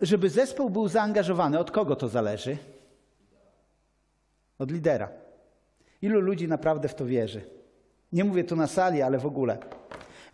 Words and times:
żeby 0.00 0.30
zespół 0.30 0.70
był 0.70 0.88
zaangażowany, 0.88 1.58
od 1.58 1.70
kogo 1.70 1.96
to 1.96 2.08
zależy? 2.08 2.56
Od 4.58 4.70
lidera. 4.70 5.08
Ilu 6.02 6.20
ludzi 6.20 6.48
naprawdę 6.48 6.88
w 6.88 6.94
to 6.94 7.06
wierzy? 7.06 7.40
Nie 8.12 8.24
mówię 8.24 8.44
tu 8.44 8.56
na 8.56 8.66
sali, 8.66 9.02
ale 9.02 9.18
w 9.18 9.26
ogóle. 9.26 9.58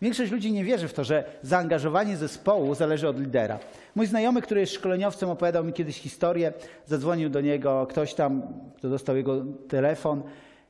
Większość 0.01 0.31
ludzi 0.31 0.51
nie 0.51 0.63
wierzy 0.63 0.87
w 0.87 0.93
to, 0.93 1.03
że 1.03 1.23
zaangażowanie 1.41 2.17
zespołu 2.17 2.75
zależy 2.75 3.07
od 3.07 3.19
lidera. 3.19 3.59
Mój 3.95 4.07
znajomy, 4.07 4.41
który 4.41 4.61
jest 4.61 4.73
szkoleniowcem, 4.73 5.29
opowiadał 5.29 5.63
mi 5.63 5.73
kiedyś 5.73 5.99
historię. 5.99 6.53
Zadzwonił 6.85 7.29
do 7.29 7.41
niego 7.41 7.87
ktoś 7.89 8.13
tam, 8.13 8.43
kto 8.77 8.89
dostał 8.89 9.17
jego 9.17 9.45
telefon 9.67 10.23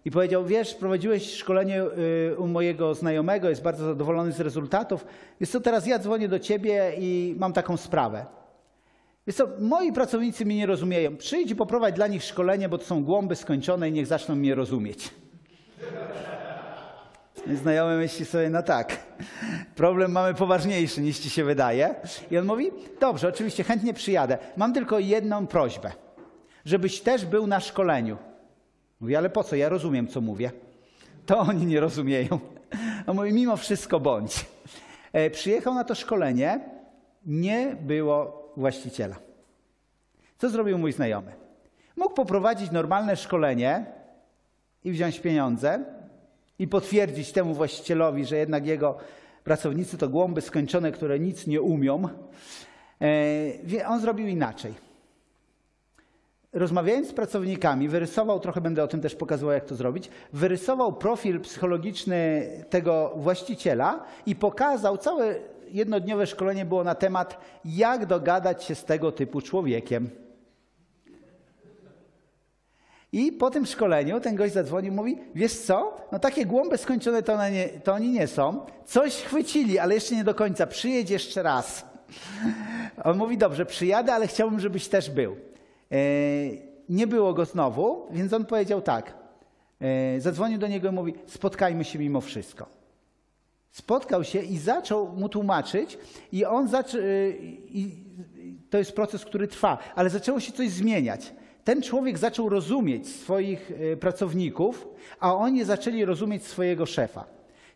i 0.05 0.11
powiedział: 0.11 0.45
Wiesz, 0.45 0.73
prowadziłeś 0.73 1.33
szkolenie 1.33 1.83
y, 1.83 2.35
u 2.37 2.47
mojego 2.47 2.95
znajomego, 2.95 3.49
jest 3.49 3.61
bardzo 3.61 3.85
zadowolony 3.85 4.31
z 4.31 4.39
rezultatów. 4.39 5.05
Jest 5.39 5.51
to 5.53 5.59
teraz 5.59 5.87
ja 5.87 5.99
dzwonię 5.99 6.27
do 6.27 6.39
ciebie 6.39 6.91
i 6.97 7.35
mam 7.39 7.53
taką 7.53 7.77
sprawę. 7.77 8.25
Jest 9.27 9.38
to, 9.38 9.47
moi 9.59 9.93
pracownicy 9.93 10.45
mnie 10.45 10.55
nie 10.55 10.66
rozumieją. 10.66 11.17
Przyjdź 11.17 11.52
i 11.52 11.55
poprowadź 11.55 11.95
dla 11.95 12.07
nich 12.07 12.23
szkolenie, 12.23 12.70
bo 12.70 12.77
to 12.77 12.85
są 12.85 13.03
głąby 13.03 13.35
skończone 13.35 13.89
i 13.89 13.91
niech 13.91 14.07
zaczną 14.07 14.35
mnie 14.35 14.55
rozumieć. 14.55 15.09
Znajomy 17.53 17.97
myśli 17.97 18.25
sobie, 18.25 18.49
no 18.49 18.63
tak, 18.63 18.97
problem 19.75 20.11
mamy 20.11 20.34
poważniejszy 20.34 21.02
niż 21.02 21.20
ci 21.20 21.30
się 21.30 21.44
wydaje. 21.44 21.95
I 22.31 22.38
on 22.38 22.45
mówi, 22.45 22.71
dobrze, 22.99 23.27
oczywiście 23.27 23.63
chętnie 23.63 23.94
przyjadę. 23.94 24.38
Mam 24.57 24.73
tylko 24.73 24.99
jedną 24.99 25.47
prośbę, 25.47 25.91
żebyś 26.66 27.02
też 27.02 27.25
był 27.25 27.47
na 27.47 27.59
szkoleniu. 27.59 28.17
Mówi, 28.99 29.16
ale 29.16 29.30
po 29.30 29.44
co? 29.44 29.55
Ja 29.55 29.69
rozumiem, 29.69 30.08
co 30.08 30.22
mówię. 30.22 30.52
To 31.25 31.39
oni 31.39 31.66
nie 31.66 31.80
rozumieją. 31.80 32.39
On 33.08 33.16
mówi, 33.16 33.33
mimo 33.33 33.58
wszystko 33.58 33.99
bądź. 33.99 34.45
E, 35.13 35.30
przyjechał 35.30 35.73
na 35.73 35.83
to 35.83 35.95
szkolenie, 35.95 36.59
nie 37.25 37.77
było 37.81 38.41
właściciela. 38.57 39.15
Co 40.37 40.49
zrobił 40.49 40.77
mój 40.77 40.93
znajomy? 40.93 41.31
Mógł 41.95 42.13
poprowadzić 42.13 42.71
normalne 42.71 43.16
szkolenie 43.16 43.85
i 44.83 44.91
wziąć 44.91 45.19
pieniądze, 45.19 45.85
i 46.61 46.67
potwierdzić 46.67 47.31
temu 47.31 47.53
właścicielowi, 47.53 48.25
że 48.25 48.38
jednak 48.38 48.66
jego 48.66 48.97
pracownicy 49.43 49.97
to 49.97 50.09
głąby 50.09 50.41
skończone, 50.41 50.91
które 50.91 51.19
nic 51.19 51.47
nie 51.47 51.61
umią, 51.61 52.09
e, 53.02 53.88
on 53.88 53.99
zrobił 53.99 54.27
inaczej. 54.27 54.73
Rozmawiając 56.53 57.08
z 57.08 57.13
pracownikami, 57.13 57.89
wyrysował, 57.89 58.39
trochę 58.39 58.61
będę 58.61 58.83
o 58.83 58.88
tym 58.88 59.02
też 59.02 59.15
pokazywał, 59.15 59.53
jak 59.53 59.65
to 59.65 59.75
zrobić, 59.75 60.09
wyrysował 60.33 60.93
profil 60.93 61.41
psychologiczny 61.41 62.47
tego 62.69 63.13
właściciela 63.15 64.03
i 64.25 64.36
pokazał, 64.36 64.97
całe 64.97 65.36
jednodniowe 65.72 66.27
szkolenie 66.27 66.66
było 66.66 66.83
na 66.83 66.95
temat, 66.95 67.38
jak 67.66 68.05
dogadać 68.05 68.64
się 68.64 68.75
z 68.75 68.86
tego 68.86 69.11
typu 69.11 69.41
człowiekiem. 69.41 70.09
I 73.14 73.31
po 73.31 73.50
tym 73.50 73.66
szkoleniu 73.66 74.19
ten 74.19 74.36
gość 74.36 74.53
zadzwonił, 74.53 74.94
mówi, 74.94 75.17
wiesz 75.36 75.53
co, 75.53 75.97
no 76.11 76.19
takie 76.19 76.45
głąby 76.45 76.77
skończone 76.77 77.23
to, 77.23 77.49
nie, 77.49 77.69
to 77.69 77.94
oni 77.94 78.09
nie 78.09 78.27
są. 78.27 78.66
Coś 78.86 79.16
chwycili, 79.16 79.80
ale 79.80 79.94
jeszcze 79.95 80.16
nie 80.16 80.23
do 80.23 80.36
końca. 80.36 80.67
Przyjedź 80.67 81.09
jeszcze 81.09 81.44
raz. 81.44 81.86
On 83.03 83.17
mówi, 83.17 83.38
dobrze, 83.38 83.66
przyjadę, 83.66 84.14
ale 84.14 84.27
chciałbym, 84.27 84.59
żebyś 84.59 84.88
też 84.88 85.09
był. 85.09 85.36
E, 85.92 85.97
nie 86.89 87.08
było 87.08 87.33
go 87.33 87.45
znowu, 87.45 88.08
więc 88.11 88.33
on 88.33 88.45
powiedział 88.45 88.81
tak. 88.81 89.14
E, 89.81 90.22
zadzwonił 90.22 90.58
do 90.58 90.67
niego 90.67 90.89
i 90.89 90.92
mówi, 90.92 91.14
spotkajmy 91.27 91.83
się 91.83 91.99
mimo 91.99 92.22
wszystko. 92.22 92.80
Spotkał 93.72 94.23
się 94.23 94.39
i 94.39 94.58
zaczął 94.58 95.08
mu 95.08 95.30
tłumaczyć 95.30 95.97
i 96.31 96.45
on 96.45 96.67
zaczął, 96.67 97.02
to 98.69 98.77
jest 98.77 98.91
proces, 98.91 99.25
który 99.25 99.47
trwa, 99.47 99.77
ale 99.95 100.09
zaczęło 100.09 100.39
się 100.39 100.52
coś 100.52 100.69
zmieniać 100.69 101.33
ten 101.64 101.81
człowiek 101.81 102.17
zaczął 102.17 102.49
rozumieć 102.49 103.09
swoich 103.09 103.72
e, 103.72 103.97
pracowników, 103.97 104.88
a 105.19 105.36
oni 105.36 105.64
zaczęli 105.64 106.05
rozumieć 106.05 106.45
swojego 106.45 106.86
szefa. 106.86 107.26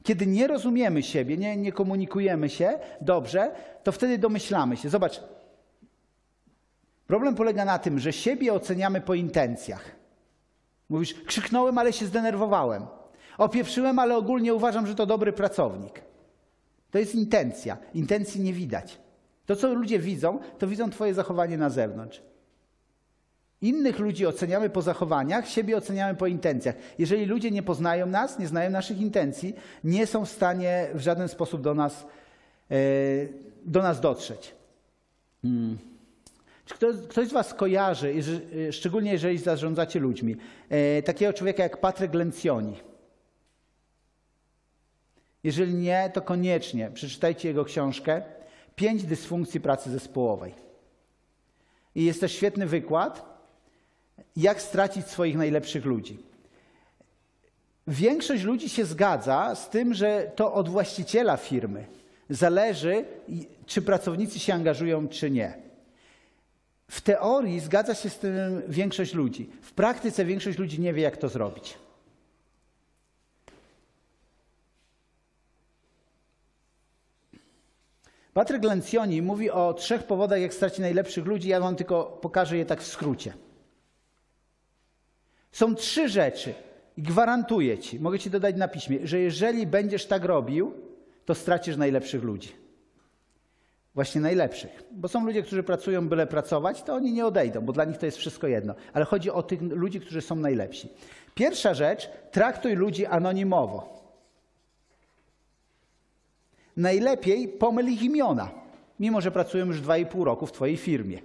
Kiedy 0.03 0.28
nie 0.28 0.47
rozumiemy 0.47 1.03
siebie, 1.03 1.38
nie, 1.38 1.57
nie 1.57 1.72
komunikujemy 1.72 2.50
się 2.50 2.79
dobrze, 3.01 3.51
to 3.83 3.91
wtedy 3.91 4.17
domyślamy 4.17 4.77
się. 4.77 4.89
Zobacz, 4.89 5.23
problem 7.07 7.35
polega 7.35 7.66
na 7.66 7.79
tym, 7.79 8.00
że 8.00 8.13
siebie 8.13 8.53
oceniamy 8.53 9.01
po 9.01 9.13
intencjach. 9.13 9.95
Mówisz, 10.89 11.13
krzyknąłem, 11.13 11.77
ale 11.77 11.94
się 11.94 12.06
zdenerwowałem. 12.06 12.85
Opieprzyłem, 13.38 14.00
ale 14.00 14.18
ogólnie 14.18 14.53
uważam, 14.53 14.88
że 14.88 14.96
to 14.96 15.06
dobry 15.06 15.34
pracownik. 15.34 16.01
To 16.91 17.00
jest 17.00 17.16
intencja. 17.16 17.78
Intencji 17.94 18.41
nie 18.41 18.53
widać. 18.53 19.00
To, 19.46 19.56
co 19.56 19.73
ludzie 19.73 20.00
widzą, 20.00 20.40
to 20.59 20.68
widzą 20.68 20.90
Twoje 20.90 21.13
zachowanie 21.13 21.57
na 21.57 21.69
zewnątrz. 21.69 22.22
Innych 23.62 24.00
ludzi 24.00 24.25
oceniamy 24.25 24.69
po 24.69 24.81
zachowaniach, 24.81 25.47
siebie 25.47 25.78
oceniamy 25.78 26.16
po 26.16 26.28
intencjach. 26.28 26.75
Jeżeli 27.00 27.25
ludzie 27.25 27.51
nie 27.51 27.63
poznają 27.63 28.06
nas, 28.06 28.40
nie 28.40 28.47
znają 28.47 28.72
naszych 28.72 29.01
intencji, 29.01 29.56
nie 29.84 30.07
są 30.07 30.25
w 30.25 30.29
stanie 30.29 30.88
w 30.94 31.00
żaden 31.00 31.28
sposób 31.28 31.62
do 31.62 31.74
nas, 31.74 32.06
e, 32.72 32.75
do 33.66 33.81
nas 33.81 34.01
dotrzeć. 34.01 34.56
Hmm. 35.41 35.78
Czy 36.66 36.74
ktoś, 36.74 36.95
ktoś, 37.09 37.28
z 37.28 37.31
Was 37.31 37.53
kojarzy, 37.53 38.13
szczególnie 38.72 39.12
jeżeli 39.12 39.38
zarządzacie 39.38 40.00
ludźmi, 40.00 40.35
e, 40.69 41.01
takiego 41.01 41.34
człowieka 41.34 41.63
jak 41.63 41.78
Patryk 41.78 42.13
Lencioni? 42.13 42.75
Jeżeli 45.45 45.73
nie, 45.73 46.11
to 46.13 46.22
koniecznie 46.22 46.91
przeczytajcie 46.94 47.47
jego 47.47 47.66
książkę 47.66 48.22
Pięć 48.75 49.03
dysfunkcji 49.03 49.59
pracy 49.59 49.91
zespołowej. 49.91 50.53
I 51.95 52.06
jest 52.06 52.19
też 52.19 52.31
świetny 52.31 52.66
wykład, 52.66 53.39
jak 54.35 54.61
stracić 54.61 55.07
swoich 55.07 55.38
najlepszych 55.38 55.85
ludzi. 55.85 56.19
Większość 57.88 58.44
ludzi 58.44 58.69
się 58.69 58.85
zgadza 58.85 59.56
z 59.56 59.69
tym, 59.69 59.94
że 59.94 60.31
to 60.35 60.53
od 60.53 60.69
właściciela 60.69 61.38
firmy 61.38 61.85
zależy, 62.29 63.06
czy 63.66 63.81
pracownicy 63.81 64.39
się 64.39 64.53
angażują, 64.53 65.07
czy 65.07 65.31
nie. 65.31 65.53
W 66.88 67.01
teorii 67.01 67.59
zgadza 67.59 67.95
się 67.95 68.09
z 68.09 68.19
tym 68.19 68.62
większość 68.67 69.13
ludzi. 69.13 69.50
W 69.62 69.73
praktyce 69.73 70.25
większość 70.25 70.57
ludzi 70.57 70.81
nie 70.81 70.94
wie, 70.94 71.01
jak 71.01 71.17
to 71.17 71.29
zrobić. 71.29 71.84
Patryk 78.35 78.63
Lencioni 78.63 79.22
mówi 79.22 79.51
o 79.51 79.73
trzech 79.73 80.03
powodach, 80.03 80.41
jak 80.41 80.53
stracić 80.53 80.79
najlepszych 80.79 81.25
ludzi. 81.25 81.50
Ja 81.50 81.59
wam 81.59 81.75
tylko 81.75 82.03
pokażę 82.22 82.57
je 82.57 82.66
tak 82.66 82.81
w 82.81 82.88
skrócie. 82.88 83.34
Są 85.51 85.75
trzy 85.75 86.09
rzeczy 86.09 86.53
i 86.97 87.01
gwarantuję 87.01 87.78
ci, 87.78 88.00
mogę 88.00 88.19
ci 88.19 88.29
dodać 88.29 88.56
na 88.56 88.68
piśmie, 88.68 89.00
że 89.03 89.19
jeżeli 89.19 89.68
będziesz 89.68 90.06
tak 90.06 90.25
robił, 90.25 90.74
to 91.25 91.35
stracisz 91.35 91.78
najlepszych 91.78 92.24
ludzi. 92.24 92.50
Właśnie 93.94 94.22
najlepszych. 94.22 94.84
Bo 94.91 95.07
są 95.07 95.25
ludzie, 95.25 95.44
którzy 95.44 95.63
pracują 95.63 96.09
byle 96.09 96.28
pracować, 96.28 96.84
to 96.84 96.94
oni 96.94 97.13
nie 97.13 97.25
odejdą, 97.25 97.62
bo 97.62 97.74
dla 97.74 97.85
nich 97.85 97.97
to 97.97 98.06
jest 98.06 98.18
wszystko 98.18 98.47
jedno. 98.47 98.75
Ale 98.94 99.06
chodzi 99.06 99.31
o 99.31 99.44
tych 99.44 99.62
ludzi, 99.62 100.00
którzy 100.00 100.22
są 100.22 100.35
najlepsi. 100.35 100.90
Pierwsza 101.35 101.74
rzecz, 101.74 102.09
traktuj 102.31 102.75
ludzi 102.75 103.06
anonimowo. 103.06 104.04
Najlepiej 106.78 107.47
pomyl 107.47 107.90
ich 107.90 108.03
imiona, 108.03 108.52
mimo 109.00 109.22
że 109.22 109.31
pracują 109.31 109.66
już 109.66 109.81
2,5 109.81 110.24
roku 110.24 110.46
w 110.46 110.52
Twojej 110.52 110.78
firmie. 110.78 111.19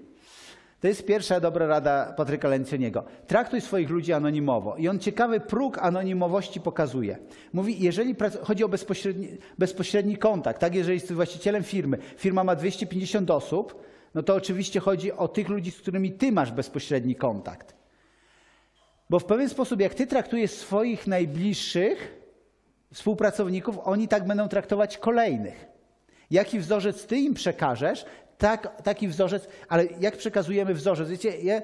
To 0.81 0.89
jest 0.89 1.07
pierwsza 1.07 1.41
dobra 1.41 1.67
rada 1.67 2.15
Patryka 2.17 2.49
Lencioniego. 2.49 3.05
Traktuj 3.27 3.61
swoich 3.61 3.91
ludzi 3.91 4.13
anonimowo. 4.13 4.77
I 4.77 4.89
on 4.89 4.99
ciekawy 4.99 5.41
próg 5.41 5.79
anonimowości 5.79 6.61
pokazuje. 6.61 7.19
Mówi, 7.53 7.77
jeżeli 7.81 8.17
chodzi 8.43 8.65
o 8.65 8.69
bezpośredni, 8.69 9.29
bezpośredni 9.59 10.17
kontakt, 10.17 10.61
tak, 10.61 10.75
jeżeli 10.75 10.95
jesteś 10.95 11.13
właścicielem 11.13 11.63
firmy, 11.63 11.99
firma 12.17 12.45
ma 12.45 12.57
250 12.57 13.31
osób, 13.31 13.83
no 14.15 14.23
to 14.23 14.35
oczywiście 14.35 14.81
chodzi 14.81 15.13
o 15.13 15.29
tych 15.29 15.49
ludzi, 15.49 15.71
z 15.71 15.81
którymi 15.81 16.13
ty 16.13 16.33
masz 16.33 16.53
bezpośredni 16.53 17.15
kontakt. 17.15 17.75
Bo 19.11 19.19
w 19.19 19.25
pewien 19.25 19.49
sposób, 19.49 19.81
jak 19.81 19.95
ty 19.95 20.07
traktujesz 20.07 20.51
swoich 20.51 21.07
najbliższych 21.07 22.20
współpracowników, 22.95 23.79
oni 23.85 24.09
tak 24.09 24.27
będą 24.27 24.49
traktować 24.49 24.99
kolejnych. 24.99 25.67
Jaki 26.31 26.59
wzorzec 26.59 27.07
ty 27.07 27.17
im 27.17 27.35
przekażesz, 27.35 28.05
tak, 28.39 28.83
taki 28.83 29.09
wzorzec, 29.09 29.49
ale 29.69 29.85
jak 30.01 30.17
przekazujemy 30.17 30.75
wzorzec? 30.75 31.09
Wiecie, 31.09 31.39
ja, 31.39 31.63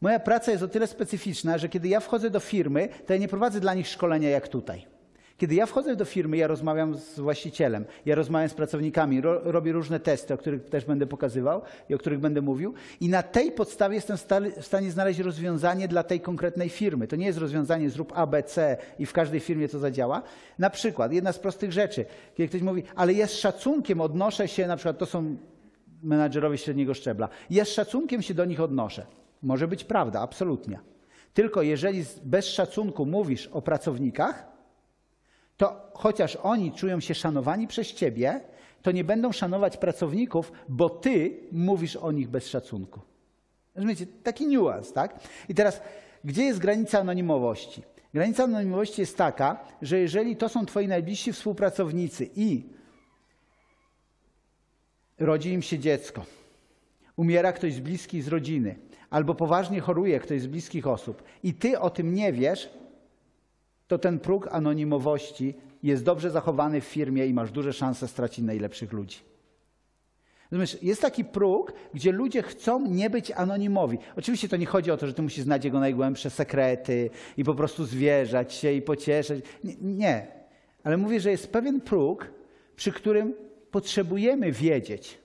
moja 0.00 0.20
praca 0.20 0.50
jest 0.50 0.62
o 0.62 0.68
tyle 0.68 0.86
specyficzna, 0.86 1.58
że 1.58 1.68
kiedy 1.68 1.88
ja 1.88 2.00
wchodzę 2.00 2.30
do 2.30 2.40
firmy, 2.40 2.88
to 3.06 3.12
ja 3.12 3.18
nie 3.18 3.28
prowadzę 3.28 3.60
dla 3.60 3.74
nich 3.74 3.88
szkolenia 3.88 4.30
jak 4.30 4.48
tutaj. 4.48 4.97
Kiedy 5.38 5.54
ja 5.54 5.66
wchodzę 5.66 5.96
do 5.96 6.04
firmy, 6.04 6.36
ja 6.36 6.46
rozmawiam 6.46 6.94
z 6.94 7.20
właścicielem, 7.20 7.84
ja 8.06 8.14
rozmawiam 8.14 8.48
z 8.48 8.54
pracownikami, 8.54 9.20
ro, 9.20 9.40
robię 9.52 9.72
różne 9.72 10.00
testy, 10.00 10.34
o 10.34 10.38
których 10.38 10.68
też 10.68 10.84
będę 10.84 11.06
pokazywał 11.06 11.62
i 11.88 11.94
o 11.94 11.98
których 11.98 12.20
będę 12.20 12.42
mówił, 12.42 12.74
i 13.00 13.08
na 13.08 13.22
tej 13.22 13.52
podstawie 13.52 13.94
jestem 13.94 14.16
w 14.60 14.66
stanie 14.66 14.90
znaleźć 14.90 15.20
rozwiązanie 15.20 15.88
dla 15.88 16.02
tej 16.02 16.20
konkretnej 16.20 16.68
firmy. 16.68 17.08
To 17.08 17.16
nie 17.16 17.26
jest 17.26 17.38
rozwiązanie 17.38 17.90
zrób 17.90 18.12
A, 18.16 18.26
B, 18.26 18.42
C 18.42 18.76
i 18.98 19.06
w 19.06 19.12
każdej 19.12 19.40
firmie 19.40 19.68
to 19.68 19.78
zadziała. 19.78 20.22
Na 20.58 20.70
przykład, 20.70 21.12
jedna 21.12 21.32
z 21.32 21.38
prostych 21.38 21.72
rzeczy, 21.72 22.04
kiedy 22.34 22.48
ktoś 22.48 22.62
mówi, 22.62 22.82
ale 22.94 23.26
z 23.26 23.32
szacunkiem 23.32 24.00
odnoszę 24.00 24.48
się, 24.48 24.66
na 24.66 24.76
przykład 24.76 24.98
to 24.98 25.06
są 25.06 25.36
menadżerowie 26.02 26.58
średniego 26.58 26.94
szczebla. 26.94 27.28
Z 27.50 27.68
szacunkiem 27.68 28.22
się 28.22 28.34
do 28.34 28.44
nich 28.44 28.60
odnoszę. 28.60 29.06
Może 29.42 29.68
być 29.68 29.84
prawda, 29.84 30.20
absolutnie. 30.20 30.80
Tylko 31.34 31.62
jeżeli 31.62 32.04
bez 32.24 32.46
szacunku 32.46 33.06
mówisz 33.06 33.46
o 33.46 33.62
pracownikach, 33.62 34.57
to 35.58 35.90
chociaż 35.94 36.36
oni 36.36 36.72
czują 36.72 37.00
się 37.00 37.14
szanowani 37.14 37.66
przez 37.66 37.94
ciebie, 37.94 38.40
to 38.82 38.92
nie 38.92 39.04
będą 39.04 39.32
szanować 39.32 39.76
pracowników, 39.76 40.52
bo 40.68 40.90
ty 40.90 41.40
mówisz 41.52 41.96
o 41.96 42.12
nich 42.12 42.28
bez 42.28 42.48
szacunku. 42.48 43.00
Rozumiecie? 43.74 44.06
Taki 44.22 44.46
niuans, 44.46 44.92
tak? 44.92 45.20
I 45.48 45.54
teraz, 45.54 45.80
gdzie 46.24 46.42
jest 46.42 46.58
granica 46.58 46.98
anonimowości? 46.98 47.82
Granica 48.14 48.44
anonimowości 48.44 49.00
jest 49.00 49.16
taka, 49.16 49.64
że 49.82 49.98
jeżeli 49.98 50.36
to 50.36 50.48
są 50.48 50.66
twoi 50.66 50.88
najbliżsi 50.88 51.32
współpracownicy 51.32 52.30
i 52.36 52.62
rodzi 55.18 55.52
im 55.52 55.62
się 55.62 55.78
dziecko, 55.78 56.24
umiera 57.16 57.52
ktoś 57.52 57.74
z 57.74 57.80
bliskich 57.80 58.22
z 58.22 58.28
rodziny, 58.28 58.78
albo 59.10 59.34
poważnie 59.34 59.80
choruje 59.80 60.20
ktoś 60.20 60.40
z 60.40 60.46
bliskich 60.46 60.86
osób 60.86 61.22
i 61.42 61.54
ty 61.54 61.80
o 61.80 61.90
tym 61.90 62.14
nie 62.14 62.32
wiesz, 62.32 62.70
to 63.88 63.98
ten 63.98 64.18
próg 64.18 64.48
anonimowości 64.50 65.54
jest 65.82 66.04
dobrze 66.04 66.30
zachowany 66.30 66.80
w 66.80 66.84
firmie 66.84 67.26
i 67.26 67.34
masz 67.34 67.50
duże 67.50 67.72
szanse 67.72 68.08
stracić 68.08 68.44
najlepszych 68.44 68.92
ludzi. 68.92 69.18
Rozumiesz, 70.50 70.82
jest 70.82 71.02
taki 71.02 71.24
próg, 71.24 71.72
gdzie 71.94 72.12
ludzie 72.12 72.42
chcą 72.42 72.86
nie 72.86 73.10
być 73.10 73.30
anonimowi. 73.30 73.98
Oczywiście 74.16 74.48
to 74.48 74.56
nie 74.56 74.66
chodzi 74.66 74.90
o 74.90 74.96
to, 74.96 75.06
że 75.06 75.14
ty 75.14 75.22
musisz 75.22 75.44
znać 75.44 75.64
jego 75.64 75.80
najgłębsze 75.80 76.30
sekrety 76.30 77.10
i 77.36 77.44
po 77.44 77.54
prostu 77.54 77.84
zwierzać 77.84 78.54
się 78.54 78.72
i 78.72 78.82
pocieszać. 78.82 79.40
Nie, 79.64 79.74
nie. 79.80 80.26
Ale 80.84 80.96
mówię, 80.96 81.20
że 81.20 81.30
jest 81.30 81.52
pewien 81.52 81.80
próg, 81.80 82.30
przy 82.76 82.92
którym 82.92 83.34
potrzebujemy 83.70 84.52
wiedzieć 84.52 85.18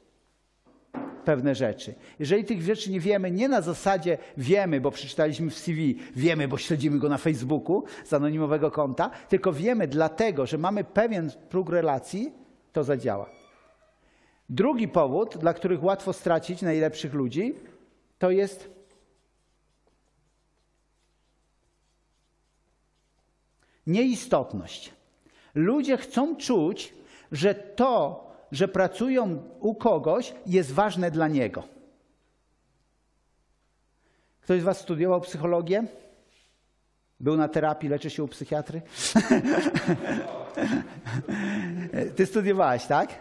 pewne 1.24 1.56
rzeczy. 1.56 1.94
Jeżeli 2.20 2.44
tych 2.44 2.62
rzeczy 2.62 2.92
nie 2.92 3.00
wiemy, 3.00 3.32
nie 3.32 3.50
na 3.50 3.62
zasadzie 3.62 4.18
wiemy, 4.38 4.82
bo 4.82 4.92
przeczytaliśmy 4.92 5.50
w 5.50 5.58
CV, 5.58 5.96
wiemy, 6.16 6.48
bo 6.48 6.58
śledzimy 6.58 7.00
go 7.00 7.10
na 7.10 7.18
Facebooku 7.18 7.84
z 8.06 8.14
anonimowego 8.14 8.72
konta, 8.72 9.10
tylko 9.30 9.54
wiemy 9.54 9.88
dlatego, 9.88 10.46
że 10.46 10.58
mamy 10.58 10.84
pewien 10.84 11.32
próg 11.50 11.70
relacji, 11.70 12.34
to 12.74 12.84
zadziała. 12.84 13.30
Drugi 14.50 14.88
powód, 14.88 15.38
dla 15.38 15.54
których 15.54 15.84
łatwo 15.84 16.14
stracić 16.14 16.62
najlepszych 16.62 17.14
ludzi, 17.14 17.54
to 18.20 18.32
jest 18.32 18.70
nieistotność. 23.88 24.94
Ludzie 25.56 25.98
chcą 25.98 26.36
czuć, 26.36 26.94
że 27.32 27.56
to, 27.56 28.24
że 28.54 28.68
pracują 28.68 29.44
u 29.60 29.76
kogoś, 29.76 30.34
jest 30.46 30.72
ważne 30.72 31.12
dla 31.12 31.28
niego. 31.28 31.64
Ktoś 34.42 34.62
z 34.62 34.64
Was 34.64 34.80
studiował 34.80 35.22
psychologię? 35.22 35.84
Był 37.20 37.38
na 37.38 37.48
terapii, 37.48 37.90
leczy 37.90 38.10
się 38.10 38.24
u 38.24 38.28
psychiatry? 38.28 38.82
Ty 42.16 42.26
studiowałeś, 42.26 42.86
tak? 42.86 43.20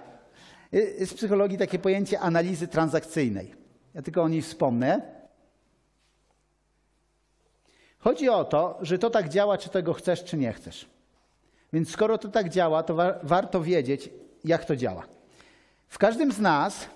Jest 0.72 1.12
w 1.12 1.16
psychologii 1.16 1.58
takie 1.58 1.78
pojęcie 1.78 2.20
analizy 2.20 2.68
transakcyjnej. 2.68 3.54
Ja 3.94 4.02
tylko 4.02 4.22
o 4.22 4.28
niej 4.28 4.42
wspomnę. 4.42 5.00
Chodzi 7.98 8.28
o 8.28 8.44
to, 8.44 8.78
że 8.80 8.98
to 8.98 9.10
tak 9.10 9.28
działa, 9.28 9.58
czy 9.58 9.70
tego 9.70 9.92
chcesz, 9.92 10.24
czy 10.24 10.36
nie 10.36 10.52
chcesz. 10.52 10.88
Więc 11.72 11.90
skoro 11.90 12.18
to 12.18 12.28
tak 12.28 12.48
działa, 12.48 12.82
to 12.82 12.94
wa 12.94 13.14
warto 13.22 13.60
wiedzieć, 13.60 14.10
jak 14.44 14.64
to 14.64 14.76
działa. 14.76 15.21
W 15.92 15.98
każdym 15.98 16.32
z 16.32 16.40
nas 16.40 16.88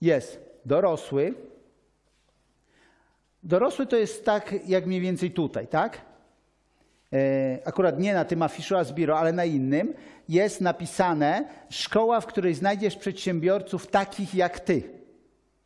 jest 0.00 0.40
dorosły. 0.64 1.34
Dorosły 3.42 3.86
to 3.86 3.96
jest 3.96 4.24
tak, 4.24 4.54
jak 4.66 4.86
mniej 4.86 5.00
więcej 5.00 5.30
tutaj, 5.30 5.66
tak? 5.66 6.00
E, 7.12 7.58
akurat 7.64 7.98
nie 7.98 8.14
na 8.14 8.24
tym 8.24 8.42
afiszu 8.42 8.76
Asbiro, 8.76 9.18
ale 9.18 9.32
na 9.32 9.44
innym, 9.44 9.94
jest 10.28 10.60
napisane 10.60 11.48
szkoła, 11.70 12.20
w 12.20 12.26
której 12.26 12.54
znajdziesz 12.54 12.96
przedsiębiorców 12.96 13.86
takich 13.86 14.34
jak 14.34 14.60
ty. 14.60 14.82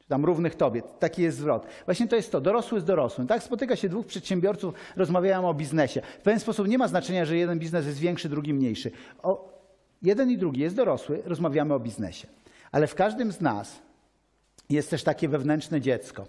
Tam 0.08 0.24
równych 0.24 0.54
tobie. 0.54 0.82
Taki 0.98 1.22
jest 1.22 1.38
zwrot. 1.38 1.66
Właśnie 1.84 2.08
to 2.08 2.16
jest 2.16 2.32
to. 2.32 2.40
Dorosły 2.40 2.80
z 2.80 2.84
dorosłym. 2.84 3.26
Tak 3.26 3.42
spotyka 3.42 3.76
się 3.76 3.88
dwóch 3.88 4.06
przedsiębiorców, 4.06 4.74
rozmawiają 4.96 5.48
o 5.48 5.54
biznesie. 5.54 6.02
W 6.18 6.22
pewien 6.22 6.40
sposób 6.40 6.68
nie 6.68 6.78
ma 6.78 6.88
znaczenia, 6.88 7.24
że 7.24 7.36
jeden 7.36 7.58
biznes 7.58 7.86
jest 7.86 7.98
większy, 7.98 8.28
drugi 8.28 8.54
mniejszy. 8.54 8.90
O, 9.22 9.54
jeden 10.04 10.30
i 10.30 10.38
drugi 10.38 10.60
jest 10.60 10.76
dorosły, 10.76 11.22
rozmawiamy 11.24 11.74
o 11.74 11.80
biznesie. 11.80 12.28
Ale 12.72 12.86
w 12.86 12.94
każdym 12.94 13.32
z 13.32 13.40
nas 13.40 13.82
jest 14.70 14.90
też 14.90 15.04
takie 15.04 15.28
wewnętrzne 15.28 15.80
dziecko. 15.80 16.26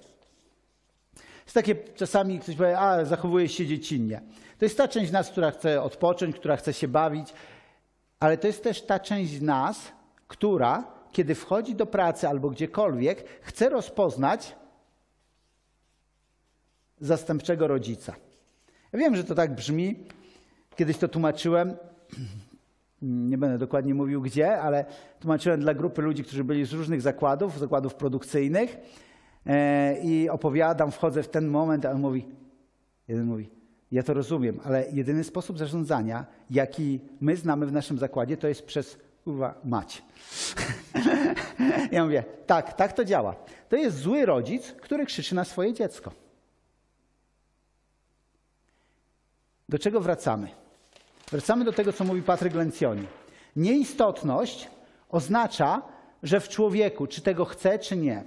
Jest 1.43 1.53
takie 1.53 1.75
czasami 1.75 2.39
ktoś 2.39 2.55
powie, 2.55 2.79
a 2.79 3.05
zachowuje 3.05 3.49
się 3.49 3.65
dziecinnie. 3.65 4.21
To 4.57 4.65
jest 4.65 4.77
ta 4.77 4.87
część 4.87 5.11
nas, 5.11 5.29
która 5.29 5.51
chce 5.51 5.81
odpocząć, 5.81 6.35
która 6.35 6.57
chce 6.57 6.73
się 6.73 6.87
bawić, 6.87 7.33
ale 8.19 8.37
to 8.37 8.47
jest 8.47 8.63
też 8.63 8.81
ta 8.81 8.99
część 8.99 9.41
nas, 9.41 9.91
która, 10.27 10.83
kiedy 11.11 11.35
wchodzi 11.35 11.75
do 11.75 11.85
pracy 11.85 12.27
albo 12.27 12.49
gdziekolwiek, 12.49 13.41
chce 13.41 13.69
rozpoznać 13.69 14.55
zastępczego 16.99 17.67
rodzica. 17.67 18.15
Ja 18.93 18.99
wiem, 18.99 19.15
że 19.15 19.23
to 19.23 19.35
tak 19.35 19.55
brzmi. 19.55 19.95
Kiedyś 20.75 20.97
to 20.97 21.07
tłumaczyłem. 21.07 21.77
Nie 23.01 23.37
będę 23.37 23.57
dokładnie 23.57 23.93
mówił 23.93 24.21
gdzie, 24.21 24.61
ale 24.61 24.85
tłumaczyłem 25.19 25.59
dla 25.59 25.73
grupy 25.73 26.01
ludzi, 26.01 26.23
którzy 26.23 26.43
byli 26.43 26.65
z 26.65 26.73
różnych 26.73 27.01
zakładów, 27.01 27.59
zakładów 27.59 27.95
produkcyjnych 27.95 28.77
e, 29.45 30.01
i 30.03 30.29
opowiadam, 30.29 30.91
wchodzę 30.91 31.23
w 31.23 31.27
ten 31.27 31.47
moment, 31.47 31.85
a 31.85 31.91
on 31.91 32.01
mówi, 32.01 32.25
jeden 33.07 33.25
mówi, 33.25 33.49
ja 33.91 34.03
to 34.03 34.13
rozumiem, 34.13 34.59
ale 34.63 34.85
jedyny 34.91 35.23
sposób 35.23 35.57
zarządzania, 35.57 36.25
jaki 36.49 36.99
my 37.21 37.35
znamy 37.35 37.65
w 37.65 37.71
naszym 37.71 37.97
zakładzie, 37.97 38.37
to 38.37 38.47
jest 38.47 38.65
przez 38.65 38.97
kurwa 39.23 39.61
mać. 39.63 40.03
ja 41.91 42.03
mówię, 42.03 42.23
tak, 42.45 42.73
tak 42.73 42.93
to 42.93 43.05
działa. 43.05 43.35
To 43.69 43.75
jest 43.75 43.97
zły 43.97 44.25
rodzic, 44.25 44.71
który 44.71 45.05
krzyczy 45.05 45.35
na 45.35 45.43
swoje 45.43 45.73
dziecko. 45.73 46.11
Do 49.69 49.79
czego 49.79 50.01
wracamy? 50.01 50.64
Wracamy 51.35 51.65
do 51.65 51.73
tego, 51.73 51.93
co 51.93 52.03
mówi 52.03 52.21
Patryk 52.21 52.55
Lencioni. 52.55 53.07
Nieistotność 53.55 54.69
oznacza, 55.09 55.81
że 56.23 56.39
w 56.39 56.49
człowieku, 56.49 57.07
czy 57.07 57.21
tego 57.21 57.45
chce, 57.45 57.79
czy 57.79 57.97
nie, 57.97 58.23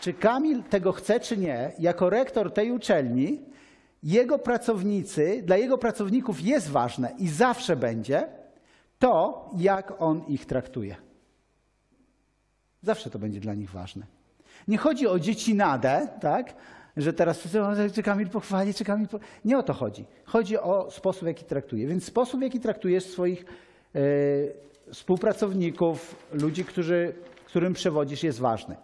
czy 0.00 0.14
Kamil 0.14 0.62
tego 0.62 0.92
chce, 0.92 1.20
czy 1.20 1.36
nie, 1.36 1.72
jako 1.78 2.10
rektor 2.10 2.52
tej 2.52 2.72
uczelni, 2.72 3.40
jego 4.02 4.38
pracownicy, 4.38 5.42
dla 5.42 5.56
jego 5.56 5.78
pracowników 5.78 6.40
jest 6.40 6.70
ważne 6.70 7.14
i 7.18 7.28
zawsze 7.28 7.76
będzie 7.76 8.28
to, 8.98 9.50
jak 9.56 10.02
on 10.02 10.24
ich 10.28 10.46
traktuje. 10.46 10.96
Zawsze 12.82 13.10
to 13.10 13.18
będzie 13.18 13.40
dla 13.40 13.54
nich 13.54 13.70
ważne. 13.70 14.06
Nie 14.68 14.78
chodzi 14.78 15.06
o 15.06 15.18
dziecinadę, 15.18 16.08
tak? 16.20 16.54
Że 16.96 17.12
teraz 17.12 17.38
wszyscy 17.38 17.60
czy 17.94 18.02
Kamil 18.02 18.28
pochwali, 18.28 18.74
czy 18.74 18.84
Kamil 18.84 19.08
po... 19.08 19.18
Nie 19.44 19.58
o 19.58 19.62
to 19.62 19.72
chodzi. 19.72 20.04
Chodzi 20.24 20.58
o 20.58 20.90
sposób, 20.90 21.22
w 21.22 21.26
jaki 21.26 21.44
traktuje. 21.44 21.86
Więc 21.86 22.04
sposób, 22.04 22.40
w 22.40 22.42
jaki 22.42 22.60
traktujesz 22.60 23.04
swoich 23.04 23.44
e, 23.94 24.00
współpracowników, 24.92 26.16
ludzi, 26.32 26.64
którzy, 26.64 27.14
którym 27.46 27.74
przewodzisz, 27.74 28.22
jest 28.22 28.38
ważny. 28.38 28.76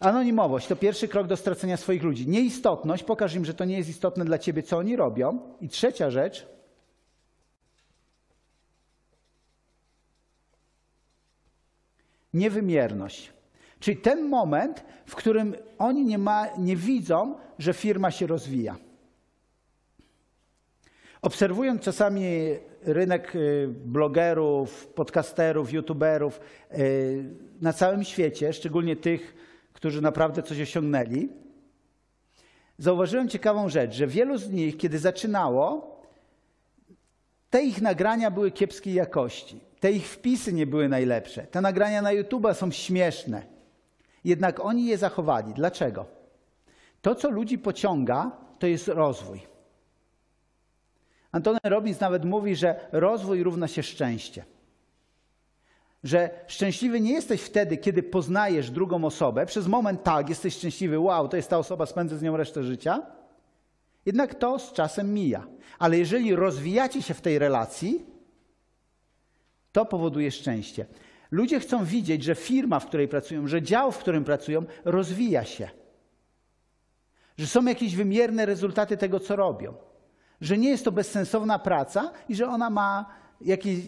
Anonimowość 0.00 0.66
to 0.66 0.76
pierwszy 0.76 1.08
krok 1.08 1.26
do 1.26 1.36
stracenia 1.36 1.76
swoich 1.76 2.02
ludzi. 2.02 2.28
Nieistotność, 2.28 3.02
pokaż 3.02 3.34
im, 3.34 3.44
że 3.44 3.54
to 3.54 3.64
nie 3.64 3.76
jest 3.76 3.88
istotne 3.88 4.24
dla 4.24 4.38
ciebie, 4.38 4.62
co 4.62 4.78
oni 4.78 4.96
robią. 4.96 5.38
I 5.60 5.68
trzecia 5.68 6.10
rzecz. 6.10 6.46
Niewymierność. 12.34 13.35
Czyli 13.86 13.96
ten 13.96 14.28
moment, 14.28 14.84
w 15.06 15.14
którym 15.14 15.54
oni 15.78 16.04
nie, 16.04 16.18
ma, 16.18 16.46
nie 16.58 16.76
widzą, 16.76 17.34
że 17.58 17.72
firma 17.72 18.10
się 18.10 18.26
rozwija. 18.26 18.76
Obserwując 21.22 21.82
czasami 21.82 22.24
rynek 22.82 23.34
y, 23.34 23.68
blogerów, 23.84 24.86
podcasterów, 24.86 25.72
youtuberów 25.72 26.40
y, 26.72 27.24
na 27.60 27.72
całym 27.72 28.04
świecie, 28.04 28.52
szczególnie 28.52 28.96
tych, 28.96 29.34
którzy 29.72 30.02
naprawdę 30.02 30.42
coś 30.42 30.60
osiągnęli, 30.60 31.28
zauważyłem 32.78 33.28
ciekawą 33.28 33.68
rzecz, 33.68 33.94
że 33.94 34.06
wielu 34.06 34.38
z 34.38 34.50
nich, 34.50 34.76
kiedy 34.76 34.98
zaczynało, 34.98 35.96
te 37.50 37.62
ich 37.62 37.82
nagrania 37.82 38.30
były 38.30 38.50
kiepskiej 38.50 38.94
jakości. 38.94 39.60
Te 39.80 39.92
ich 39.92 40.08
wpisy 40.08 40.52
nie 40.52 40.66
były 40.66 40.88
najlepsze. 40.88 41.42
Te 41.42 41.60
nagrania 41.60 42.02
na 42.02 42.12
YouTube 42.12 42.46
są 42.52 42.70
śmieszne. 42.70 43.55
Jednak 44.26 44.60
oni 44.60 44.86
je 44.86 44.98
zachowali. 44.98 45.54
Dlaczego? 45.54 46.06
To, 47.02 47.14
co 47.14 47.30
ludzi 47.30 47.58
pociąga, 47.58 48.30
to 48.58 48.66
jest 48.66 48.88
rozwój. 48.88 49.40
Antony 51.32 51.58
Robbins 51.64 52.00
nawet 52.00 52.24
mówi, 52.24 52.56
że 52.56 52.88
rozwój 52.92 53.42
równa 53.42 53.68
się 53.68 53.82
szczęście. 53.82 54.44
że 56.04 56.30
szczęśliwy 56.46 57.00
nie 57.00 57.12
jesteś 57.12 57.42
wtedy, 57.42 57.76
kiedy 57.76 58.02
poznajesz 58.02 58.70
drugą 58.70 59.04
osobę. 59.04 59.46
Przez 59.46 59.66
moment 59.66 60.02
tak, 60.02 60.28
jesteś 60.28 60.54
szczęśliwy, 60.54 60.98
wow, 60.98 61.28
to 61.28 61.36
jest 61.36 61.50
ta 61.50 61.58
osoba, 61.58 61.86
spędzę 61.86 62.18
z 62.18 62.22
nią 62.22 62.36
resztę 62.36 62.62
życia. 62.62 63.02
Jednak 64.06 64.34
to 64.34 64.58
z 64.58 64.72
czasem 64.72 65.14
mija. 65.14 65.46
Ale 65.78 65.98
jeżeli 65.98 66.36
rozwijacie 66.36 67.02
się 67.02 67.14
w 67.14 67.20
tej 67.20 67.38
relacji, 67.38 68.06
to 69.72 69.84
powoduje 69.84 70.30
szczęście. 70.30 70.86
Ludzie 71.30 71.60
chcą 71.60 71.84
widzieć, 71.84 72.24
że 72.24 72.34
firma, 72.34 72.80
w 72.80 72.86
której 72.86 73.08
pracują, 73.08 73.46
że 73.46 73.62
dział, 73.62 73.92
w 73.92 73.98
którym 73.98 74.24
pracują, 74.24 74.64
rozwija 74.84 75.44
się. 75.44 75.70
Że 77.38 77.46
są 77.46 77.64
jakieś 77.64 77.96
wymierne 77.96 78.46
rezultaty 78.46 78.96
tego, 78.96 79.20
co 79.20 79.36
robią. 79.36 79.74
Że 80.40 80.58
nie 80.58 80.68
jest 80.68 80.84
to 80.84 80.92
bezsensowna 80.92 81.58
praca 81.58 82.12
i 82.28 82.34
że 82.34 82.48
ona 82.48 82.70
ma 82.70 83.06
jakieś 83.40 83.78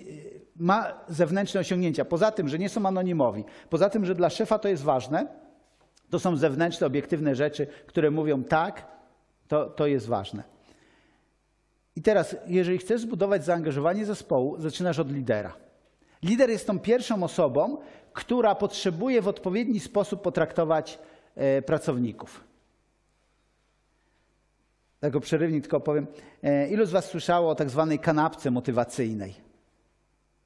ma 0.57 1.05
zewnętrzne 1.09 1.61
osiągnięcia. 1.61 2.05
Poza 2.05 2.31
tym, 2.31 2.49
że 2.49 2.59
nie 2.59 2.69
są 2.69 2.87
anonimowi, 2.87 3.45
poza 3.71 3.91
tym, 3.91 4.07
że 4.07 4.15
dla 4.15 4.31
szefa 4.31 4.59
to 4.59 4.69
jest 4.69 4.83
ważne, 4.83 5.27
to 6.11 6.19
są 6.19 6.37
zewnętrzne, 6.37 6.87
obiektywne 6.87 7.35
rzeczy, 7.35 7.67
które 7.87 8.11
mówią 8.11 8.45
tak, 8.45 8.87
to, 9.49 9.67
to 9.67 9.87
jest 9.87 10.07
ważne. 10.07 10.43
I 11.97 12.03
teraz, 12.03 12.37
jeżeli 12.47 12.79
chcesz 12.79 13.01
zbudować 13.01 13.45
zaangażowanie 13.45 14.05
zespołu, 14.05 14.61
zaczynasz 14.61 14.99
od 14.99 15.13
lidera. 15.13 15.68
Lider 16.23 16.51
jest 16.51 16.67
tą 16.67 16.79
pierwszą 16.79 17.23
osobą, 17.23 17.77
która 18.13 18.55
potrzebuje 18.55 19.23
w 19.23 19.29
odpowiedni 19.29 19.81
sposób 19.81 20.23
potraktować 20.23 20.99
e, 21.35 21.63
pracowników. 21.63 22.45
Jako 25.03 25.21
przerywnik 25.21 25.63
tylko 25.63 25.81
powiem, 25.81 26.07
e, 26.43 26.69
ilu 26.69 26.87
z 26.87 26.91
Was 26.91 27.05
słyszało 27.05 27.51
o 27.51 27.55
tak 27.55 27.71
zwanej 27.71 27.99
kanapce 27.99 28.51
motywacyjnej? 28.51 29.35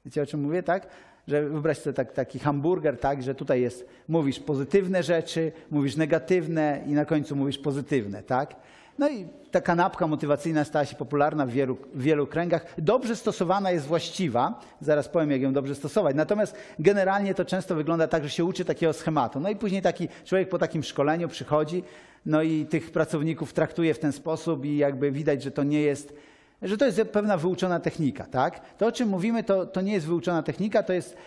Wiecie 0.05 0.21
o 0.21 0.25
czym 0.25 0.41
mówię, 0.41 0.63
tak? 0.63 0.87
Że 1.27 1.49
wybrać 1.49 1.77
sobie 1.77 1.93
tak, 1.93 2.11
taki 2.11 2.39
hamburger, 2.39 2.99
tak, 2.99 3.23
że 3.23 3.35
tutaj 3.35 3.61
jest, 3.61 3.87
mówisz 4.07 4.39
pozytywne 4.39 5.03
rzeczy, 5.03 5.51
mówisz 5.71 5.95
negatywne 5.95 6.83
i 6.87 6.91
na 6.91 7.05
końcu 7.05 7.35
mówisz 7.35 7.57
pozytywne, 7.57 8.23
tak? 8.23 8.55
No 8.99 9.09
i 9.09 9.27
ta 9.51 9.61
kanapka 9.61 10.07
motywacyjna 10.07 10.63
stała 10.63 10.85
się 10.85 10.95
popularna 10.95 11.45
w 11.45 11.49
wielu, 11.49 11.77
w 11.93 12.01
wielu 12.01 12.27
kręgach. 12.27 12.65
Dobrze 12.77 13.15
stosowana 13.15 13.71
jest 13.71 13.85
właściwa. 13.85 14.61
Zaraz 14.81 15.09
powiem, 15.09 15.31
jak 15.31 15.41
ją 15.41 15.53
dobrze 15.53 15.75
stosować. 15.75 16.15
Natomiast 16.15 16.55
generalnie 16.79 17.33
to 17.33 17.45
często 17.45 17.75
wygląda 17.75 18.07
tak, 18.07 18.23
że 18.23 18.29
się 18.29 18.45
uczy 18.45 18.65
takiego 18.65 18.93
schematu. 18.93 19.39
No 19.39 19.49
i 19.49 19.55
później 19.55 19.81
taki 19.81 20.07
człowiek 20.25 20.49
po 20.49 20.59
takim 20.59 20.83
szkoleniu 20.83 21.27
przychodzi, 21.27 21.83
no 22.25 22.41
i 22.41 22.65
tych 22.65 22.91
pracowników 22.91 23.53
traktuje 23.53 23.93
w 23.93 23.99
ten 23.99 24.11
sposób 24.11 24.65
i 24.65 24.77
jakby 24.77 25.11
widać, 25.11 25.43
że 25.43 25.51
to 25.51 25.63
nie 25.63 25.81
jest, 25.81 26.13
że 26.61 26.77
to 26.77 26.85
jest 26.85 27.01
pewna 27.01 27.37
wyuczona 27.37 27.79
technika, 27.79 28.23
tak? 28.23 28.77
To, 28.77 28.87
o 28.87 28.91
czym 28.91 29.09
mówimy, 29.09 29.43
to, 29.43 29.65
to 29.65 29.81
nie 29.81 29.93
jest 29.93 30.05
wyuczona 30.05 30.43
technika, 30.43 30.83
to 30.83 30.93
jest, 30.93 31.17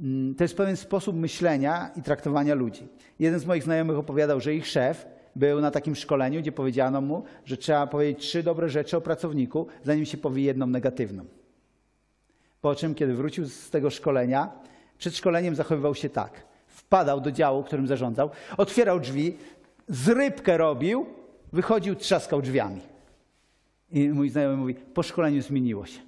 mm, 0.00 0.34
to 0.34 0.44
jest 0.44 0.56
pewien 0.56 0.76
sposób 0.76 1.16
myślenia 1.16 1.90
i 1.96 2.02
traktowania 2.02 2.54
ludzi. 2.54 2.88
Jeden 3.18 3.40
z 3.40 3.46
moich 3.46 3.62
znajomych 3.62 3.98
opowiadał, 3.98 4.40
że 4.40 4.54
ich 4.54 4.66
szef 4.66 5.06
był 5.38 5.60
na 5.60 5.70
takim 5.70 5.96
szkoleniu, 5.96 6.40
gdzie 6.40 6.52
powiedziano 6.52 7.00
mu, 7.00 7.24
że 7.44 7.56
trzeba 7.56 7.86
powiedzieć 7.86 8.26
trzy 8.26 8.42
dobre 8.42 8.68
rzeczy 8.68 8.96
o 8.96 9.00
pracowniku, 9.00 9.66
zanim 9.84 10.04
się 10.06 10.16
powie 10.16 10.42
jedną 10.42 10.66
negatywną. 10.66 11.24
Po 12.60 12.74
czym, 12.74 12.94
kiedy 12.94 13.14
wrócił 13.14 13.46
z 13.46 13.70
tego 13.70 13.90
szkolenia, 13.90 14.52
przed 14.98 15.16
szkoleniem 15.16 15.54
zachowywał 15.54 15.94
się 15.94 16.08
tak. 16.08 16.46
Wpadał 16.66 17.20
do 17.20 17.32
działu, 17.32 17.62
którym 17.62 17.86
zarządzał, 17.86 18.30
otwierał 18.56 19.00
drzwi, 19.00 19.36
zrybkę 19.88 20.56
robił, 20.56 21.06
wychodził, 21.52 21.94
trzaskał 21.94 22.42
drzwiami. 22.42 22.80
I 23.90 24.08
mój 24.08 24.30
znajomy 24.30 24.56
mówi, 24.56 24.74
po 24.74 25.02
szkoleniu 25.02 25.42
zmieniło 25.42 25.86
się. 25.86 26.00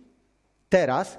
Teraz 0.69 1.19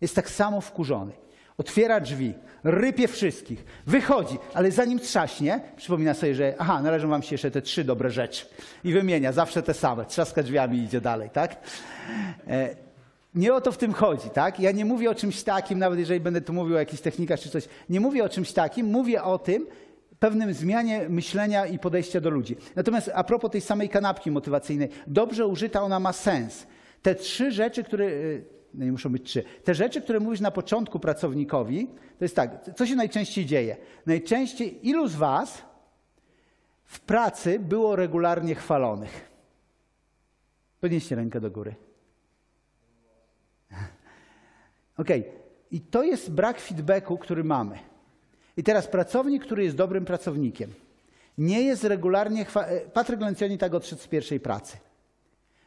jest 0.00 0.14
tak 0.14 0.30
samo 0.30 0.60
wkurzony. 0.60 1.12
Otwiera 1.58 2.00
drzwi, 2.00 2.34
rypie 2.64 3.08
wszystkich, 3.08 3.64
wychodzi, 3.86 4.38
ale 4.54 4.70
zanim 4.70 4.98
trzaśnie, 4.98 5.60
przypomina 5.76 6.14
sobie, 6.14 6.34
że 6.34 6.54
aha, 6.58 6.82
należą 6.82 7.08
wam 7.08 7.22
się 7.22 7.34
jeszcze 7.34 7.50
te 7.50 7.62
trzy 7.62 7.84
dobre 7.84 8.10
rzeczy. 8.10 8.46
I 8.84 8.92
wymienia 8.92 9.32
zawsze 9.32 9.62
te 9.62 9.74
same, 9.74 10.04
trzaska 10.04 10.42
drzwiami 10.42 10.78
i 10.78 10.82
idzie 10.82 11.00
dalej, 11.00 11.30
tak? 11.30 11.56
E, 12.48 12.76
nie 13.34 13.54
o 13.54 13.60
to 13.60 13.72
w 13.72 13.78
tym 13.78 13.92
chodzi, 13.92 14.30
tak? 14.30 14.60
Ja 14.60 14.72
nie 14.72 14.84
mówię 14.84 15.10
o 15.10 15.14
czymś 15.14 15.42
takim, 15.42 15.78
nawet 15.78 15.98
jeżeli 15.98 16.20
będę 16.20 16.40
tu 16.40 16.52
mówił 16.52 16.76
o 16.76 16.78
jakichś 16.78 17.02
technikach 17.02 17.40
czy 17.40 17.50
coś, 17.50 17.68
nie 17.88 18.00
mówię 18.00 18.24
o 18.24 18.28
czymś 18.28 18.52
takim, 18.52 18.86
mówię 18.86 19.22
o 19.22 19.38
tym, 19.38 19.66
pewnym 20.18 20.54
zmianie 20.54 21.06
myślenia 21.08 21.66
i 21.66 21.78
podejścia 21.78 22.20
do 22.20 22.30
ludzi. 22.30 22.56
Natomiast 22.76 23.10
a 23.14 23.24
propos 23.24 23.50
tej 23.50 23.60
samej 23.60 23.88
kanapki 23.88 24.30
motywacyjnej, 24.30 24.88
dobrze 25.06 25.46
użyta 25.46 25.82
ona 25.82 26.00
ma 26.00 26.12
sens. 26.12 26.66
Te 27.02 27.14
trzy 27.14 27.50
rzeczy, 27.52 27.84
które 27.84 28.04
y, 28.04 28.44
nie 28.74 28.92
muszą 28.92 29.12
być 29.12 29.22
trzy. 29.22 29.44
Te 29.64 29.74
rzeczy, 29.74 30.02
które 30.02 30.20
mówisz 30.20 30.40
na 30.40 30.50
początku 30.50 31.00
pracownikowi, 31.00 31.86
to 32.18 32.24
jest 32.24 32.36
tak, 32.36 32.70
co 32.76 32.86
się 32.86 32.96
najczęściej 32.96 33.46
dzieje? 33.46 33.76
Najczęściej 34.06 34.88
ilu 34.88 35.08
z 35.08 35.14
Was 35.14 35.62
w 36.84 37.00
pracy 37.00 37.58
było 37.58 37.96
regularnie 37.96 38.54
chwalonych? 38.54 39.30
Podnieście 40.80 41.16
rękę 41.16 41.40
do 41.40 41.50
góry. 41.50 41.74
OK. 44.98 45.08
I 45.70 45.80
to 45.80 46.02
jest 46.02 46.30
brak 46.30 46.60
feedbacku, 46.60 47.18
który 47.18 47.44
mamy. 47.44 47.78
I 48.56 48.62
teraz 48.62 48.86
pracownik, 48.88 49.44
który 49.44 49.64
jest 49.64 49.76
dobrym 49.76 50.04
pracownikiem, 50.04 50.70
nie 51.38 51.62
jest 51.62 51.84
regularnie 51.84 52.44
chwalony. 52.44 52.80
Patryk 52.92 53.20
Lencjoni 53.20 53.58
tak 53.58 53.74
odszedł 53.74 54.02
z 54.02 54.08
pierwszej 54.08 54.40
pracy. 54.40 54.76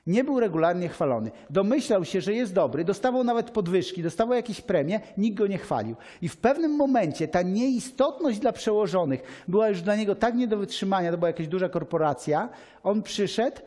Nie 0.08 0.24
był 0.24 0.40
regularnie 0.40 0.90
chwalony. 0.90 1.32
Domyślał 1.50 2.06
się, 2.06 2.22
że 2.22 2.34
jest 2.34 2.54
dobry, 2.54 2.84
dostawał 2.84 3.24
nawet 3.24 3.52
podwyżki, 3.52 4.04
dostawał 4.04 4.36
jakieś 4.36 4.62
premie, 4.62 5.00
nikt 5.18 5.38
go 5.38 5.48
nie 5.48 5.58
chwalił. 5.58 5.96
I 6.22 6.30
w 6.30 6.38
pewnym 6.38 6.76
momencie 6.76 7.28
ta 7.28 7.42
nieistotność 7.42 8.40
dla 8.40 8.52
przełożonych 8.52 9.44
była 9.48 9.70
już 9.70 9.82
dla 9.82 9.96
niego 9.96 10.16
tak 10.16 10.36
nie 10.36 10.48
do 10.48 10.58
wytrzymania, 10.58 11.12
to 11.12 11.18
była 11.18 11.30
jakaś 11.30 11.48
duża 11.48 11.70
korporacja. 11.70 12.50
On 12.84 13.04
przyszedł, 13.04 13.58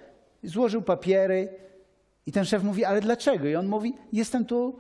złożył 0.43 0.83
papiery 0.83 1.49
i 2.27 2.33
ten 2.33 2.45
szef 2.45 2.63
mówi, 2.63 2.85
ale 2.85 3.01
dlaczego? 3.01 3.49
I 3.49 3.57
on 3.57 3.67
mówi, 3.67 3.95
jestem 4.13 4.45
tu 4.45 4.79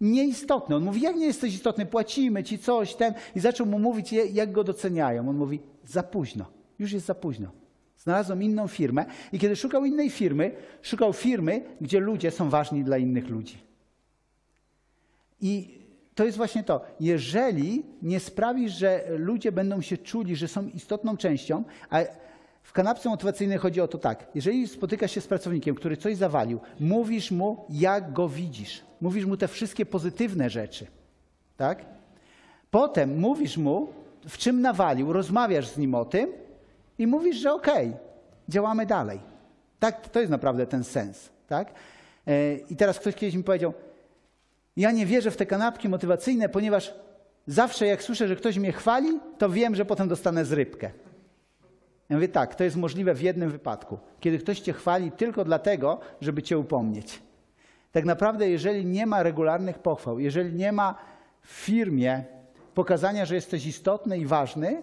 nieistotny. 0.00 0.76
On 0.76 0.84
mówi, 0.84 1.00
jak 1.00 1.16
nie 1.16 1.26
jesteś 1.26 1.54
istotny, 1.54 1.86
płacimy 1.86 2.44
ci 2.44 2.58
coś, 2.58 2.94
ten. 2.94 3.14
I 3.36 3.40
zaczął 3.40 3.66
mu 3.66 3.78
mówić, 3.78 4.12
jak 4.12 4.52
go 4.52 4.64
doceniają. 4.64 5.28
On 5.28 5.36
mówi, 5.36 5.60
za 5.84 6.02
późno, 6.02 6.44
już 6.78 6.92
jest 6.92 7.06
za 7.06 7.14
późno. 7.14 7.63
Znalazłem 8.04 8.42
inną 8.42 8.68
firmę 8.68 9.04
i 9.32 9.38
kiedy 9.38 9.56
szukał 9.56 9.84
innej 9.84 10.10
firmy, 10.10 10.50
szukał 10.82 11.12
firmy, 11.12 11.62
gdzie 11.80 12.00
ludzie 12.00 12.30
są 12.30 12.50
ważni 12.50 12.84
dla 12.84 12.98
innych 12.98 13.28
ludzi. 13.28 13.58
I 15.40 15.78
to 16.14 16.24
jest 16.24 16.36
właśnie 16.36 16.64
to. 16.64 16.84
Jeżeli 17.00 17.82
nie 18.02 18.20
sprawisz, 18.20 18.72
że 18.72 19.04
ludzie 19.18 19.52
będą 19.52 19.80
się 19.80 19.98
czuli, 19.98 20.36
że 20.36 20.48
są 20.48 20.66
istotną 20.66 21.16
częścią, 21.16 21.64
a 21.90 22.00
w 22.62 22.72
kanapce 22.72 23.08
motywacyjnej 23.08 23.58
chodzi 23.58 23.80
o 23.80 23.88
to 23.88 23.98
tak. 23.98 24.26
Jeżeli 24.34 24.68
spotykasz 24.68 25.12
się 25.12 25.20
z 25.20 25.26
pracownikiem, 25.26 25.74
który 25.74 25.96
coś 25.96 26.16
zawalił, 26.16 26.60
mówisz 26.80 27.30
mu, 27.30 27.64
jak 27.70 28.12
go 28.12 28.28
widzisz. 28.28 28.82
Mówisz 29.00 29.24
mu 29.24 29.36
te 29.36 29.48
wszystkie 29.48 29.86
pozytywne 29.86 30.50
rzeczy. 30.50 30.86
Tak? 31.56 31.84
Potem 32.70 33.18
mówisz 33.20 33.56
mu, 33.56 33.92
w 34.28 34.38
czym 34.38 34.60
nawalił, 34.60 35.12
rozmawiasz 35.12 35.68
z 35.68 35.78
nim 35.78 35.94
o 35.94 36.04
tym, 36.04 36.43
i 36.98 37.06
mówisz, 37.06 37.36
że 37.36 37.52
okej, 37.52 37.88
okay, 37.88 38.00
działamy 38.48 38.86
dalej. 38.86 39.20
Tak, 39.78 40.08
to 40.08 40.20
jest 40.20 40.30
naprawdę 40.30 40.66
ten 40.66 40.84
sens. 40.84 41.30
Tak? 41.46 41.72
E, 42.26 42.54
I 42.54 42.76
teraz 42.76 42.98
ktoś 42.98 43.14
kiedyś 43.14 43.34
mi 43.34 43.44
powiedział, 43.44 43.74
ja 44.76 44.90
nie 44.90 45.06
wierzę 45.06 45.30
w 45.30 45.36
te 45.36 45.46
kanapki 45.46 45.88
motywacyjne, 45.88 46.48
ponieważ 46.48 46.94
zawsze 47.46 47.86
jak 47.86 48.02
słyszę, 48.02 48.28
że 48.28 48.36
ktoś 48.36 48.58
mnie 48.58 48.72
chwali, 48.72 49.20
to 49.38 49.50
wiem, 49.50 49.74
że 49.74 49.84
potem 49.84 50.08
dostanę 50.08 50.44
zrybkę. 50.44 50.90
Ja 52.08 52.16
mówię 52.16 52.28
tak, 52.28 52.54
to 52.54 52.64
jest 52.64 52.76
możliwe 52.76 53.14
w 53.14 53.22
jednym 53.22 53.50
wypadku, 53.50 53.98
kiedy 54.20 54.38
ktoś 54.38 54.60
cię 54.60 54.72
chwali 54.72 55.12
tylko 55.12 55.44
dlatego, 55.44 56.00
żeby 56.20 56.42
cię 56.42 56.58
upomnieć. 56.58 57.22
Tak 57.92 58.04
naprawdę, 58.04 58.50
jeżeli 58.50 58.86
nie 58.86 59.06
ma 59.06 59.22
regularnych 59.22 59.78
pochwał, 59.78 60.18
jeżeli 60.18 60.52
nie 60.52 60.72
ma 60.72 60.94
w 61.42 61.50
firmie 61.50 62.24
pokazania, 62.74 63.24
że 63.24 63.34
jesteś 63.34 63.66
istotny 63.66 64.18
i 64.18 64.26
ważny, 64.26 64.82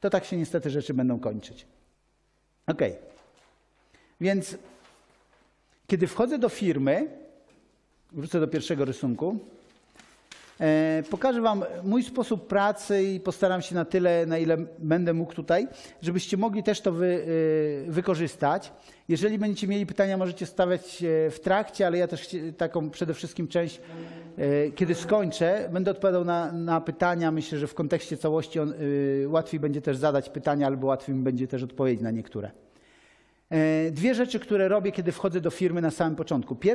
to 0.00 0.10
tak 0.10 0.24
się 0.24 0.36
niestety 0.36 0.70
rzeczy 0.70 0.94
będą 0.94 1.20
kończyć. 1.20 1.66
Ok. 2.66 2.82
Więc 4.20 4.56
kiedy 5.86 6.06
wchodzę 6.06 6.38
do 6.38 6.48
firmy, 6.48 7.08
wrócę 8.12 8.40
do 8.40 8.48
pierwszego 8.48 8.84
rysunku, 8.84 9.38
pokażę 11.10 11.40
Wam 11.40 11.64
mój 11.84 12.02
sposób 12.02 12.46
pracy 12.46 13.02
i 13.02 13.20
postaram 13.20 13.62
się 13.62 13.74
na 13.74 13.84
tyle, 13.84 14.26
na 14.26 14.38
ile 14.38 14.56
będę 14.78 15.14
mógł 15.14 15.34
tutaj, 15.34 15.68
żebyście 16.02 16.36
mogli 16.36 16.62
też 16.62 16.80
to 16.80 16.92
wy, 16.92 17.26
e, 17.86 17.90
wykorzystać. 17.90 18.72
Jeżeli 19.08 19.38
będziecie 19.38 19.68
mieli 19.68 19.86
pytania, 19.86 20.16
możecie 20.16 20.46
stawiać 20.46 21.04
w 21.30 21.38
trakcie, 21.42 21.86
ale 21.86 21.98
ja 21.98 22.08
też 22.08 22.36
taką 22.56 22.90
przede 22.90 23.14
wszystkim 23.14 23.48
część 23.48 23.80
E, 24.38 24.70
kiedy 24.70 24.94
skończę, 24.94 25.68
będę 25.72 25.90
odpowiadał 25.90 26.24
na, 26.24 26.52
na, 26.52 26.80
pytania. 26.80 27.30
Myślę, 27.30 27.58
że 27.58 27.66
w 27.66 27.74
kontekście 27.74 28.16
całości 28.16 28.60
on, 28.60 28.74
łatwiej 29.26 29.60
będzie 29.60 29.82
też 29.82 29.96
zadać 29.96 30.28
pytania, 30.28 30.66
albo 30.66 30.86
łatwiej 30.86 31.14
mi 31.14 31.22
będzie 31.22 31.48
też 31.48 31.62
odpowiedzieć 31.62 32.02
na 32.02 32.10
niektóre. 32.10 32.50
E, 33.50 33.90
dwie 33.90 34.14
rzeczy, 34.14 34.40
które 34.40 34.68
robię, 34.68 34.92
kiedy 34.92 35.12
wchodzę 35.12 35.40
do 35.40 35.50
firmy 35.50 35.82
na 35.82 35.90
samym 35.90 36.16
początku. 36.16 36.56
Pierwsza 36.56 36.74